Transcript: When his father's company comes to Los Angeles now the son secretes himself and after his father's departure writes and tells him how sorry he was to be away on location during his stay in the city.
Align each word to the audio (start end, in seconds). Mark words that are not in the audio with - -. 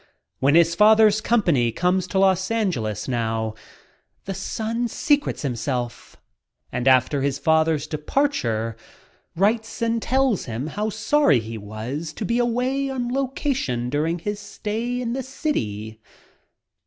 When 0.39 0.55
his 0.55 0.73
father's 0.73 1.21
company 1.21 1.71
comes 1.71 2.07
to 2.07 2.17
Los 2.17 2.49
Angeles 2.49 3.07
now 3.07 3.53
the 4.25 4.33
son 4.33 4.87
secretes 4.87 5.43
himself 5.43 6.17
and 6.71 6.87
after 6.87 7.21
his 7.21 7.37
father's 7.37 7.85
departure 7.85 8.75
writes 9.35 9.79
and 9.79 10.01
tells 10.01 10.45
him 10.45 10.65
how 10.65 10.89
sorry 10.89 11.39
he 11.39 11.55
was 11.59 12.13
to 12.13 12.25
be 12.25 12.39
away 12.39 12.89
on 12.89 13.13
location 13.13 13.91
during 13.91 14.17
his 14.17 14.39
stay 14.39 14.99
in 14.99 15.13
the 15.13 15.21
city. 15.21 16.01